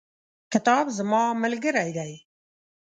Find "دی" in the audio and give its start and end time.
1.97-2.13